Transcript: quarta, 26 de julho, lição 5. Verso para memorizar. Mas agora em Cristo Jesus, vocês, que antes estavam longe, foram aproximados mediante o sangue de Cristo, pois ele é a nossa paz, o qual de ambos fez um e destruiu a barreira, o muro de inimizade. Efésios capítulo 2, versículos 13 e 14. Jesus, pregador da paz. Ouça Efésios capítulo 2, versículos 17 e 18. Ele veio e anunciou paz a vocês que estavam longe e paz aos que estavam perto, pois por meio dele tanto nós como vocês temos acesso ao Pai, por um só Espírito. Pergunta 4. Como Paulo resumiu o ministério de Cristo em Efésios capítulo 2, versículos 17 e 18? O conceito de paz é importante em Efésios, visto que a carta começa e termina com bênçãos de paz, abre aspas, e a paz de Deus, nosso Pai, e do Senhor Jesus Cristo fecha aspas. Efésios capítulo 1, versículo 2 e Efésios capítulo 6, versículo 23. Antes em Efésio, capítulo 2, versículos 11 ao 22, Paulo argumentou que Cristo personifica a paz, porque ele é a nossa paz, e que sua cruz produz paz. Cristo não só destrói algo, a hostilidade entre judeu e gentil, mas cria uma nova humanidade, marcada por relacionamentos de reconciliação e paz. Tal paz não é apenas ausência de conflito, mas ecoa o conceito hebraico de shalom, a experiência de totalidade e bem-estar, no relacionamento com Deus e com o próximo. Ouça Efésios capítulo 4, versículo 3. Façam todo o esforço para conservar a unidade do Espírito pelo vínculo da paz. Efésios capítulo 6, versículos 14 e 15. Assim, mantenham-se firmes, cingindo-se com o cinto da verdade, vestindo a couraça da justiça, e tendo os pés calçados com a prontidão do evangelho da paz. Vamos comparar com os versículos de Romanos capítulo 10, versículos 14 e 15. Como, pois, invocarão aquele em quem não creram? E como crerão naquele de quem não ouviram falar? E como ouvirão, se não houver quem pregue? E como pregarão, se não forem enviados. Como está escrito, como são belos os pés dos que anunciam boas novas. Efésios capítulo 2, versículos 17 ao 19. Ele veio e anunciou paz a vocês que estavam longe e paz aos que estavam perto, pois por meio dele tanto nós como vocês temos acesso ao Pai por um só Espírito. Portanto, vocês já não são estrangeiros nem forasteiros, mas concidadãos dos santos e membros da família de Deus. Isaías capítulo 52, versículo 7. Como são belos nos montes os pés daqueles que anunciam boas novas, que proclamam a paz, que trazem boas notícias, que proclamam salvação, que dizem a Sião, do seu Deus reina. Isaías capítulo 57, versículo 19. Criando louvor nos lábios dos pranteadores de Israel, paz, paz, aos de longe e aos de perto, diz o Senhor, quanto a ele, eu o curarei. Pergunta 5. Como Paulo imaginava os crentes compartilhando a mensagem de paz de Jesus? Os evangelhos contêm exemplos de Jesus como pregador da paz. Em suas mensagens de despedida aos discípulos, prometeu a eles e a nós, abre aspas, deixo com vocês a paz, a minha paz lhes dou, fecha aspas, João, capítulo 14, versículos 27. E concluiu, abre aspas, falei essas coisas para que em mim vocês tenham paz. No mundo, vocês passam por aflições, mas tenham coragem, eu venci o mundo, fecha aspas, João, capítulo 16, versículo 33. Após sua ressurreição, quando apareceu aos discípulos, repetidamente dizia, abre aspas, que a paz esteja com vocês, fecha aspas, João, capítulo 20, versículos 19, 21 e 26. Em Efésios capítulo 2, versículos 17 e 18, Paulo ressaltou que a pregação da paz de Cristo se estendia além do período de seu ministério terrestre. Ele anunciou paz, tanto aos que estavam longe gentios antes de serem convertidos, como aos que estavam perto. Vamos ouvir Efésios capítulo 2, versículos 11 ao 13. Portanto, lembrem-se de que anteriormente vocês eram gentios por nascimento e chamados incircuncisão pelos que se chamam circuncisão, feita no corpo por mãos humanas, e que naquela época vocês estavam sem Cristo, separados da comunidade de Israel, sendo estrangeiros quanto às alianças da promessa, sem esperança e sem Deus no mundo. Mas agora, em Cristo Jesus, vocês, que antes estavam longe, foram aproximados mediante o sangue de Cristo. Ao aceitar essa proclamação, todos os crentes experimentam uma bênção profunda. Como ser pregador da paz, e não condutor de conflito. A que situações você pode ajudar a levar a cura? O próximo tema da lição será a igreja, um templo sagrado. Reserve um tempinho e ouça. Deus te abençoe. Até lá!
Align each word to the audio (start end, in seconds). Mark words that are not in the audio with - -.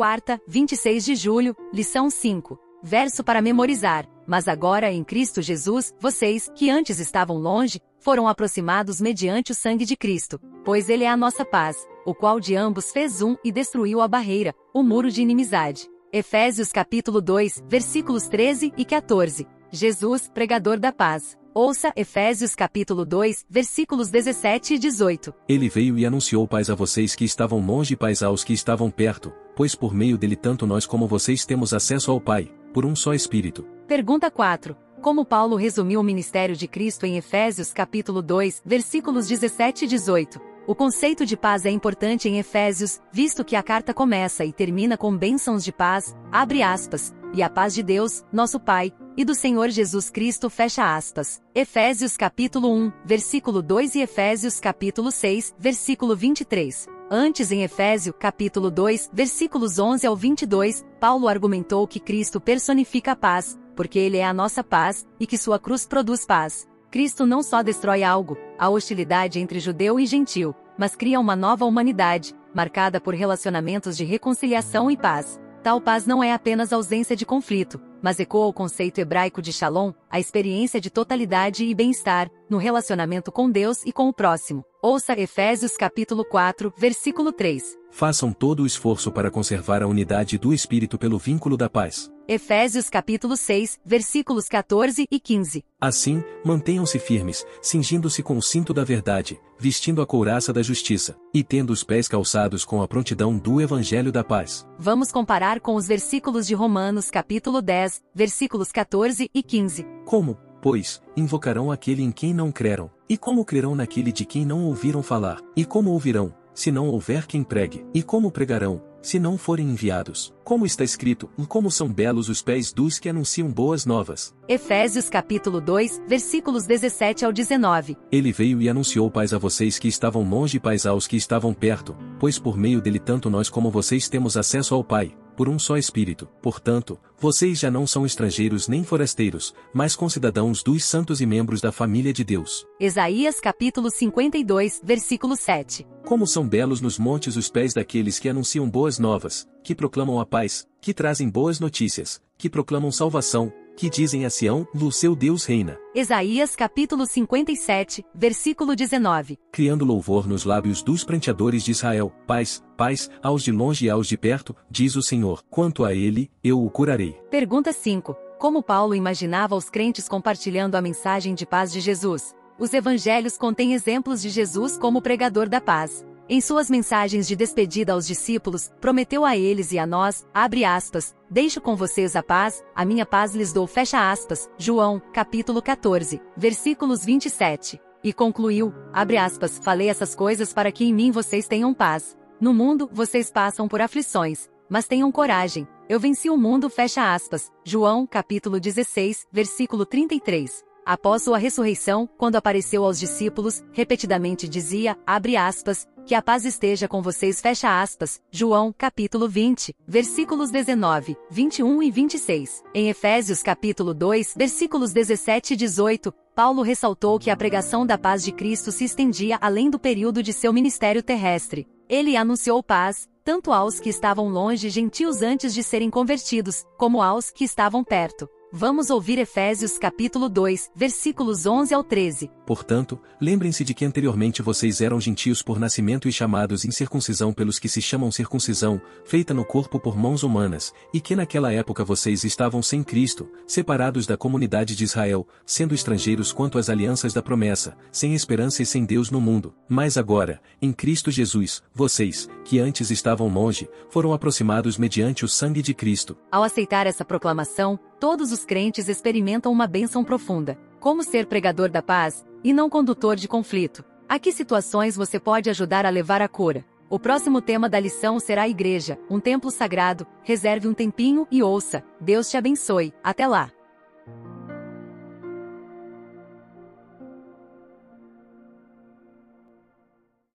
quarta, 0.00 0.40
26 0.48 1.04
de 1.04 1.14
julho, 1.14 1.54
lição 1.74 2.08
5. 2.08 2.58
Verso 2.82 3.22
para 3.22 3.42
memorizar. 3.42 4.08
Mas 4.26 4.48
agora 4.48 4.90
em 4.90 5.04
Cristo 5.04 5.42
Jesus, 5.42 5.94
vocês, 6.00 6.50
que 6.54 6.70
antes 6.70 6.98
estavam 6.98 7.36
longe, 7.36 7.82
foram 7.98 8.26
aproximados 8.26 8.98
mediante 8.98 9.52
o 9.52 9.54
sangue 9.54 9.84
de 9.84 9.98
Cristo, 9.98 10.40
pois 10.64 10.88
ele 10.88 11.04
é 11.04 11.08
a 11.10 11.18
nossa 11.18 11.44
paz, 11.44 11.86
o 12.06 12.14
qual 12.14 12.40
de 12.40 12.56
ambos 12.56 12.90
fez 12.92 13.20
um 13.20 13.36
e 13.44 13.52
destruiu 13.52 14.00
a 14.00 14.08
barreira, 14.08 14.54
o 14.72 14.82
muro 14.82 15.10
de 15.10 15.20
inimizade. 15.20 15.86
Efésios 16.10 16.72
capítulo 16.72 17.20
2, 17.20 17.64
versículos 17.68 18.26
13 18.26 18.72
e 18.78 18.86
14. 18.86 19.46
Jesus, 19.70 20.30
pregador 20.32 20.80
da 20.80 20.92
paz. 20.92 21.38
Ouça 21.52 21.92
Efésios 21.94 22.54
capítulo 22.54 23.04
2, 23.04 23.44
versículos 23.50 24.08
17 24.08 24.74
e 24.74 24.78
18. 24.78 25.34
Ele 25.46 25.68
veio 25.68 25.98
e 25.98 26.06
anunciou 26.06 26.48
paz 26.48 26.70
a 26.70 26.74
vocês 26.74 27.14
que 27.14 27.24
estavam 27.24 27.58
longe 27.58 27.92
e 27.92 27.96
paz 27.96 28.22
aos 28.22 28.42
que 28.42 28.52
estavam 28.52 28.88
perto, 28.88 29.32
pois 29.56 29.74
por 29.74 29.94
meio 29.94 30.16
dele 30.16 30.36
tanto 30.36 30.66
nós 30.66 30.86
como 30.86 31.06
vocês 31.06 31.44
temos 31.44 31.72
acesso 31.74 32.10
ao 32.10 32.20
Pai, 32.20 32.50
por 32.72 32.84
um 32.84 32.94
só 32.94 33.14
Espírito. 33.14 33.66
Pergunta 33.86 34.30
4. 34.30 34.76
Como 35.00 35.24
Paulo 35.24 35.56
resumiu 35.56 36.00
o 36.00 36.04
ministério 36.04 36.54
de 36.54 36.68
Cristo 36.68 37.06
em 37.06 37.16
Efésios 37.16 37.72
capítulo 37.72 38.20
2, 38.20 38.62
versículos 38.64 39.26
17 39.26 39.86
e 39.86 39.88
18? 39.88 40.40
O 40.66 40.74
conceito 40.74 41.24
de 41.24 41.36
paz 41.36 41.64
é 41.64 41.70
importante 41.70 42.28
em 42.28 42.38
Efésios, 42.38 43.00
visto 43.10 43.44
que 43.44 43.56
a 43.56 43.62
carta 43.62 43.94
começa 43.94 44.44
e 44.44 44.52
termina 44.52 44.96
com 44.96 45.16
bênçãos 45.16 45.64
de 45.64 45.72
paz, 45.72 46.14
abre 46.30 46.62
aspas, 46.62 47.14
e 47.32 47.42
a 47.42 47.48
paz 47.48 47.74
de 47.74 47.82
Deus, 47.82 48.22
nosso 48.32 48.60
Pai, 48.60 48.92
e 49.16 49.24
do 49.24 49.34
Senhor 49.34 49.70
Jesus 49.70 50.10
Cristo 50.10 50.48
fecha 50.48 50.94
aspas. 50.94 51.42
Efésios 51.54 52.16
capítulo 52.16 52.72
1, 52.72 52.92
versículo 53.04 53.62
2 53.62 53.96
e 53.96 54.00
Efésios 54.02 54.60
capítulo 54.60 55.10
6, 55.10 55.54
versículo 55.58 56.14
23. 56.14 56.99
Antes 57.12 57.50
em 57.50 57.64
Efésio, 57.64 58.12
capítulo 58.12 58.70
2, 58.70 59.10
versículos 59.12 59.80
11 59.80 60.06
ao 60.06 60.14
22, 60.14 60.86
Paulo 61.00 61.26
argumentou 61.26 61.84
que 61.84 61.98
Cristo 61.98 62.40
personifica 62.40 63.10
a 63.10 63.16
paz, 63.16 63.58
porque 63.74 63.98
ele 63.98 64.18
é 64.18 64.24
a 64.24 64.32
nossa 64.32 64.62
paz, 64.62 65.04
e 65.18 65.26
que 65.26 65.36
sua 65.36 65.58
cruz 65.58 65.84
produz 65.84 66.24
paz. 66.24 66.68
Cristo 66.88 67.26
não 67.26 67.42
só 67.42 67.64
destrói 67.64 68.04
algo, 68.04 68.38
a 68.56 68.68
hostilidade 68.68 69.40
entre 69.40 69.58
judeu 69.58 69.98
e 69.98 70.06
gentil, 70.06 70.54
mas 70.78 70.94
cria 70.94 71.18
uma 71.18 71.34
nova 71.34 71.64
humanidade, 71.64 72.32
marcada 72.54 73.00
por 73.00 73.12
relacionamentos 73.12 73.96
de 73.96 74.04
reconciliação 74.04 74.88
e 74.88 74.96
paz. 74.96 75.40
Tal 75.62 75.78
paz 75.78 76.06
não 76.06 76.24
é 76.24 76.32
apenas 76.32 76.72
ausência 76.72 77.14
de 77.14 77.26
conflito, 77.26 77.78
mas 78.02 78.18
ecoa 78.18 78.46
o 78.46 78.52
conceito 78.52 78.98
hebraico 78.98 79.42
de 79.42 79.52
shalom, 79.52 79.92
a 80.08 80.18
experiência 80.18 80.80
de 80.80 80.88
totalidade 80.88 81.66
e 81.66 81.74
bem-estar, 81.74 82.30
no 82.48 82.56
relacionamento 82.56 83.30
com 83.30 83.50
Deus 83.50 83.84
e 83.84 83.92
com 83.92 84.08
o 84.08 84.12
próximo. 84.12 84.64
Ouça 84.82 85.12
Efésios 85.20 85.76
capítulo 85.76 86.24
4, 86.24 86.72
versículo 86.78 87.30
3. 87.30 87.76
Façam 87.90 88.32
todo 88.32 88.62
o 88.62 88.66
esforço 88.66 89.12
para 89.12 89.30
conservar 89.30 89.82
a 89.82 89.86
unidade 89.86 90.38
do 90.38 90.54
Espírito 90.54 90.96
pelo 90.96 91.18
vínculo 91.18 91.58
da 91.58 91.68
paz. 91.68 92.10
Efésios 92.32 92.88
capítulo 92.88 93.36
6, 93.36 93.80
versículos 93.84 94.48
14 94.48 95.04
e 95.10 95.18
15. 95.18 95.64
Assim, 95.80 96.22
mantenham-se 96.44 96.96
firmes, 97.00 97.44
cingindo-se 97.60 98.22
com 98.22 98.38
o 98.38 98.40
cinto 98.40 98.72
da 98.72 98.84
verdade, 98.84 99.40
vestindo 99.58 100.00
a 100.00 100.06
couraça 100.06 100.52
da 100.52 100.62
justiça, 100.62 101.16
e 101.34 101.42
tendo 101.42 101.70
os 101.70 101.82
pés 101.82 102.06
calçados 102.06 102.64
com 102.64 102.82
a 102.82 102.86
prontidão 102.86 103.36
do 103.36 103.60
evangelho 103.60 104.12
da 104.12 104.22
paz. 104.22 104.64
Vamos 104.78 105.10
comparar 105.10 105.58
com 105.58 105.74
os 105.74 105.88
versículos 105.88 106.46
de 106.46 106.54
Romanos 106.54 107.10
capítulo 107.10 107.60
10, 107.60 108.00
versículos 108.14 108.70
14 108.70 109.28
e 109.34 109.42
15. 109.42 109.84
Como, 110.04 110.38
pois, 110.62 111.02
invocarão 111.16 111.72
aquele 111.72 112.04
em 112.04 112.12
quem 112.12 112.32
não 112.32 112.52
creram? 112.52 112.92
E 113.08 113.16
como 113.16 113.44
crerão 113.44 113.74
naquele 113.74 114.12
de 114.12 114.24
quem 114.24 114.46
não 114.46 114.66
ouviram 114.66 115.02
falar? 115.02 115.40
E 115.56 115.64
como 115.64 115.90
ouvirão, 115.90 116.32
se 116.54 116.70
não 116.70 116.90
houver 116.90 117.26
quem 117.26 117.42
pregue? 117.42 117.84
E 117.92 118.04
como 118.04 118.30
pregarão, 118.30 118.80
se 119.02 119.18
não 119.18 119.38
forem 119.38 119.68
enviados. 119.68 120.32
Como 120.44 120.66
está 120.66 120.82
escrito, 120.82 121.30
como 121.48 121.70
são 121.70 121.88
belos 121.88 122.28
os 122.28 122.42
pés 122.42 122.72
dos 122.72 122.98
que 122.98 123.08
anunciam 123.08 123.48
boas 123.48 123.86
novas. 123.86 124.34
Efésios 124.48 125.08
capítulo 125.08 125.60
2, 125.60 126.02
versículos 126.08 126.64
17 126.64 127.24
ao 127.24 127.32
19. 127.32 127.96
Ele 128.10 128.32
veio 128.32 128.60
e 128.60 128.68
anunciou 128.68 129.10
paz 129.10 129.32
a 129.32 129.38
vocês 129.38 129.78
que 129.78 129.88
estavam 129.88 130.28
longe 130.28 130.56
e 130.56 130.60
paz 130.60 130.86
aos 130.86 131.06
que 131.06 131.16
estavam 131.16 131.54
perto, 131.54 131.96
pois 132.18 132.38
por 132.38 132.56
meio 132.56 132.80
dele 132.80 132.98
tanto 132.98 133.30
nós 133.30 133.48
como 133.48 133.70
vocês 133.70 134.08
temos 134.08 134.36
acesso 134.36 134.74
ao 134.74 134.82
Pai 134.82 135.14
por 135.40 135.48
um 135.48 135.58
só 135.58 135.78
Espírito. 135.78 136.28
Portanto, 136.42 137.00
vocês 137.18 137.58
já 137.58 137.70
não 137.70 137.86
são 137.86 138.04
estrangeiros 138.04 138.68
nem 138.68 138.84
forasteiros, 138.84 139.54
mas 139.72 139.96
concidadãos 139.96 140.62
dos 140.62 140.84
santos 140.84 141.22
e 141.22 141.24
membros 141.24 141.62
da 141.62 141.72
família 141.72 142.12
de 142.12 142.22
Deus. 142.22 142.66
Isaías 142.78 143.40
capítulo 143.40 143.90
52, 143.90 144.82
versículo 144.84 145.34
7. 145.34 145.86
Como 146.04 146.26
são 146.26 146.46
belos 146.46 146.82
nos 146.82 146.98
montes 146.98 147.36
os 147.36 147.48
pés 147.48 147.72
daqueles 147.72 148.18
que 148.18 148.28
anunciam 148.28 148.68
boas 148.68 148.98
novas, 148.98 149.48
que 149.64 149.74
proclamam 149.74 150.20
a 150.20 150.26
paz, 150.26 150.68
que 150.78 150.92
trazem 150.92 151.30
boas 151.30 151.58
notícias, 151.58 152.20
que 152.36 152.50
proclamam 152.50 152.92
salvação, 152.92 153.50
que 153.80 153.88
dizem 153.88 154.26
a 154.26 154.30
Sião, 154.30 154.68
do 154.74 154.92
seu 154.92 155.16
Deus 155.16 155.46
reina. 155.46 155.78
Isaías 155.94 156.54
capítulo 156.54 157.06
57, 157.06 158.04
versículo 158.14 158.76
19. 158.76 159.38
Criando 159.50 159.86
louvor 159.86 160.28
nos 160.28 160.44
lábios 160.44 160.82
dos 160.82 161.02
pranteadores 161.02 161.64
de 161.64 161.70
Israel, 161.70 162.12
paz, 162.26 162.62
paz, 162.76 163.08
aos 163.22 163.42
de 163.42 163.50
longe 163.50 163.86
e 163.86 163.90
aos 163.90 164.06
de 164.06 164.18
perto, 164.18 164.54
diz 164.70 164.96
o 164.96 165.02
Senhor, 165.02 165.42
quanto 165.48 165.82
a 165.82 165.94
ele, 165.94 166.30
eu 166.44 166.62
o 166.62 166.70
curarei. 166.70 167.12
Pergunta 167.30 167.72
5. 167.72 168.14
Como 168.38 168.62
Paulo 168.62 168.94
imaginava 168.94 169.56
os 169.56 169.70
crentes 169.70 170.06
compartilhando 170.06 170.74
a 170.74 170.82
mensagem 170.82 171.34
de 171.34 171.46
paz 171.46 171.72
de 171.72 171.80
Jesus? 171.80 172.34
Os 172.58 172.74
evangelhos 172.74 173.38
contêm 173.38 173.72
exemplos 173.72 174.20
de 174.20 174.28
Jesus 174.28 174.76
como 174.76 175.00
pregador 175.00 175.48
da 175.48 175.58
paz. 175.58 176.04
Em 176.32 176.40
suas 176.40 176.70
mensagens 176.70 177.26
de 177.26 177.34
despedida 177.34 177.92
aos 177.92 178.06
discípulos, 178.06 178.70
prometeu 178.80 179.24
a 179.24 179.36
eles 179.36 179.72
e 179.72 179.80
a 179.80 179.84
nós, 179.84 180.24
abre 180.32 180.64
aspas, 180.64 181.12
deixo 181.28 181.60
com 181.60 181.74
vocês 181.74 182.14
a 182.14 182.22
paz, 182.22 182.62
a 182.72 182.84
minha 182.84 183.04
paz 183.04 183.34
lhes 183.34 183.52
dou, 183.52 183.66
fecha 183.66 184.12
aspas, 184.12 184.48
João, 184.56 185.02
capítulo 185.12 185.60
14, 185.60 186.22
versículos 186.36 187.04
27. 187.04 187.80
E 188.04 188.12
concluiu, 188.12 188.72
abre 188.92 189.16
aspas, 189.16 189.58
falei 189.58 189.88
essas 189.88 190.14
coisas 190.14 190.52
para 190.52 190.70
que 190.70 190.84
em 190.84 190.94
mim 190.94 191.10
vocês 191.10 191.48
tenham 191.48 191.74
paz. 191.74 192.16
No 192.40 192.54
mundo, 192.54 192.88
vocês 192.92 193.28
passam 193.28 193.66
por 193.66 193.80
aflições, 193.80 194.48
mas 194.68 194.86
tenham 194.86 195.10
coragem, 195.10 195.66
eu 195.88 195.98
venci 195.98 196.30
o 196.30 196.36
mundo, 196.36 196.70
fecha 196.70 197.12
aspas, 197.12 197.50
João, 197.64 198.06
capítulo 198.06 198.60
16, 198.60 199.26
versículo 199.32 199.84
33. 199.84 200.62
Após 200.84 201.22
sua 201.22 201.38
ressurreição, 201.38 202.08
quando 202.18 202.36
apareceu 202.36 202.84
aos 202.84 202.98
discípulos, 202.98 203.62
repetidamente 203.72 204.48
dizia, 204.48 204.96
abre 205.06 205.36
aspas, 205.36 205.86
que 206.10 206.14
a 206.16 206.20
paz 206.20 206.44
esteja 206.44 206.88
com 206.88 207.00
vocês, 207.00 207.40
fecha 207.40 207.80
aspas, 207.80 208.20
João, 208.32 208.74
capítulo 208.76 209.28
20, 209.28 209.72
versículos 209.86 210.50
19, 210.50 211.16
21 211.30 211.84
e 211.84 211.88
26. 211.88 212.64
Em 212.74 212.88
Efésios 212.88 213.44
capítulo 213.44 213.94
2, 213.94 214.34
versículos 214.36 214.92
17 214.92 215.54
e 215.54 215.56
18, 215.56 216.12
Paulo 216.34 216.62
ressaltou 216.62 217.16
que 217.16 217.30
a 217.30 217.36
pregação 217.36 217.86
da 217.86 217.96
paz 217.96 218.24
de 218.24 218.32
Cristo 218.32 218.72
se 218.72 218.82
estendia 218.82 219.38
além 219.40 219.70
do 219.70 219.78
período 219.78 220.20
de 220.20 220.32
seu 220.32 220.52
ministério 220.52 221.00
terrestre. 221.00 221.68
Ele 221.88 222.16
anunciou 222.16 222.60
paz, 222.60 223.08
tanto 223.22 223.52
aos 223.52 223.78
que 223.78 223.88
estavam 223.88 224.28
longe 224.28 224.68
gentios 224.68 225.22
antes 225.22 225.54
de 225.54 225.62
serem 225.62 225.90
convertidos, 225.90 226.64
como 226.76 227.00
aos 227.00 227.30
que 227.30 227.44
estavam 227.44 227.84
perto. 227.84 228.28
Vamos 228.52 228.90
ouvir 228.90 229.16
Efésios 229.16 229.78
capítulo 229.78 230.28
2, 230.28 230.72
versículos 230.74 231.46
11 231.46 231.72
ao 231.72 231.84
13. 231.84 232.28
Portanto, 232.44 232.98
lembrem-se 233.20 233.62
de 233.62 233.72
que 233.72 233.84
anteriormente 233.84 234.42
vocês 234.42 234.80
eram 234.80 235.00
gentios 235.00 235.40
por 235.40 235.60
nascimento 235.60 236.08
e 236.08 236.12
chamados 236.12 236.64
incircuncisão 236.64 237.32
pelos 237.32 237.60
que 237.60 237.68
se 237.68 237.80
chamam 237.80 238.10
circuncisão, 238.10 238.82
feita 239.04 239.32
no 239.32 239.44
corpo 239.44 239.78
por 239.78 239.96
mãos 239.96 240.24
humanas, 240.24 240.74
e 240.92 241.00
que 241.00 241.14
naquela 241.14 241.52
época 241.52 241.84
vocês 241.84 242.24
estavam 242.24 242.60
sem 242.60 242.82
Cristo, 242.82 243.30
separados 243.46 244.04
da 244.04 244.16
comunidade 244.16 244.74
de 244.74 244.82
Israel, 244.82 245.28
sendo 245.46 245.72
estrangeiros 245.72 246.32
quanto 246.32 246.58
às 246.58 246.68
alianças 246.68 247.12
da 247.14 247.22
promessa, 247.22 247.76
sem 247.92 248.14
esperança 248.14 248.64
e 248.64 248.66
sem 248.66 248.84
Deus 248.84 249.12
no 249.12 249.20
mundo. 249.20 249.54
Mas 249.68 249.96
agora, 249.96 250.42
em 250.60 250.72
Cristo 250.72 251.08
Jesus, 251.08 251.62
vocês, 251.72 252.28
que 252.44 252.58
antes 252.58 252.90
estavam 252.90 253.28
longe, 253.28 253.70
foram 253.90 254.12
aproximados 254.12 254.76
mediante 254.76 255.24
o 255.24 255.28
sangue 255.28 255.62
de 255.62 255.72
Cristo. 255.72 256.18
Ao 256.32 256.42
aceitar 256.42 256.88
essa 256.88 257.04
proclamação, 257.04 257.78
todos 258.00 258.32
os 258.32 258.46
crentes 258.46 258.88
experimentam 258.88 259.52
uma 259.52 259.66
bênção 259.66 260.02
profunda. 260.02 260.58
Como 260.80 261.04
ser 261.04 261.26
pregador 261.26 261.70
da 261.70 261.82
paz, 261.82 262.24
e 262.42 262.52
não 262.52 262.70
condutor 262.70 263.14
de 263.14 263.28
conflito. 263.28 263.84
A 264.08 264.18
que 264.18 264.32
situações 264.32 264.96
você 264.96 265.20
pode 265.20 265.50
ajudar 265.50 265.84
a 265.84 265.90
levar 265.90 266.22
a 266.22 266.28
cura? 266.28 266.64
O 266.88 266.98
próximo 266.98 267.40
tema 267.40 267.68
da 267.68 267.78
lição 267.78 268.18
será 268.18 268.42
a 268.42 268.48
igreja, 268.48 268.98
um 269.08 269.20
templo 269.20 269.50
sagrado. 269.50 270.06
Reserve 270.24 270.66
um 270.66 270.74
tempinho 270.74 271.28
e 271.30 271.42
ouça. 271.42 271.84
Deus 272.00 272.28
te 272.30 272.36
abençoe. 272.36 272.92
Até 273.04 273.28
lá! 273.28 273.59